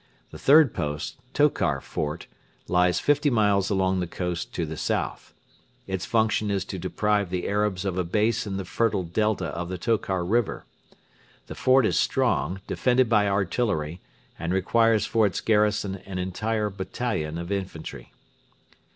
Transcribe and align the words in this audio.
The 0.31 0.39
third 0.39 0.73
post, 0.73 1.17
Tokar 1.31 1.79
Fort, 1.79 2.25
lies 2.67 2.99
fifty 2.99 3.29
miles 3.29 3.69
along 3.69 3.99
the 3.99 4.07
coast 4.07 4.51
to 4.55 4.65
the 4.65 4.75
south. 4.75 5.35
Its 5.85 6.07
function 6.07 6.49
is 6.49 6.65
to 6.65 6.79
deprive 6.79 7.29
the 7.29 7.47
Arabs 7.47 7.85
of 7.85 7.99
a 7.99 8.03
base 8.03 8.47
in 8.47 8.57
the 8.57 8.65
fertile 8.65 9.03
delta 9.03 9.49
of 9.49 9.69
the 9.69 9.77
Tokar 9.77 10.25
river. 10.25 10.65
The 11.45 11.53
fort 11.53 11.85
is 11.85 11.99
strong, 11.99 12.61
defended 12.65 13.09
by 13.09 13.27
artillery, 13.27 14.01
and 14.39 14.51
requires 14.51 15.05
for 15.05 15.27
its 15.27 15.39
garrison 15.39 15.97
an 16.07 16.17
entire 16.17 16.71
battalion 16.71 17.37
of 17.37 17.51
infantry. 17.51 18.11